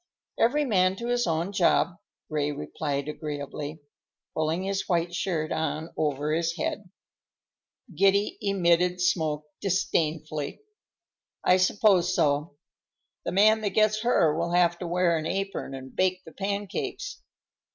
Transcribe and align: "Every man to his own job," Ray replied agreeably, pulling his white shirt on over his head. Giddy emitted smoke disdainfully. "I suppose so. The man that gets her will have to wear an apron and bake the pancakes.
"Every 0.39 0.65
man 0.65 0.95
to 0.95 1.09
his 1.09 1.27
own 1.27 1.51
job," 1.51 1.97
Ray 2.27 2.51
replied 2.51 3.07
agreeably, 3.07 3.81
pulling 4.33 4.63
his 4.63 4.89
white 4.89 5.13
shirt 5.13 5.51
on 5.51 5.93
over 5.95 6.33
his 6.33 6.57
head. 6.57 6.89
Giddy 7.93 8.35
emitted 8.41 8.99
smoke 8.99 9.45
disdainfully. 9.59 10.61
"I 11.43 11.57
suppose 11.57 12.15
so. 12.15 12.57
The 13.25 13.31
man 13.31 13.61
that 13.61 13.75
gets 13.77 14.01
her 14.01 14.35
will 14.35 14.53
have 14.53 14.79
to 14.79 14.87
wear 14.87 15.19
an 15.19 15.27
apron 15.27 15.75
and 15.75 15.95
bake 15.95 16.23
the 16.25 16.31
pancakes. 16.33 17.21